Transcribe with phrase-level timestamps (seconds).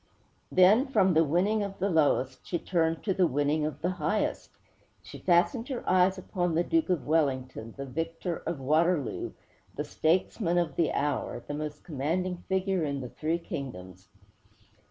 [0.51, 4.49] Then, from the winning of the lowest, she turned to the winning of the highest.
[5.03, 9.33] She fastened her eyes upon the Duke of Wellington, the victor of Waterloo,
[9.75, 14.07] the statesman of the hour, the most commanding figure in the three kingdoms.